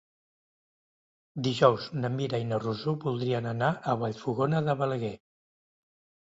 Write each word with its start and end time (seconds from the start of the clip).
Dijous 1.47 1.85
na 2.05 2.11
Mira 2.13 2.39
i 2.43 2.47
na 2.53 2.59
Rosó 2.63 2.95
voldrien 3.05 3.49
anar 3.53 3.69
a 3.93 3.95
Vallfogona 4.05 4.63
de 4.71 4.77
Balaguer. 4.83 5.13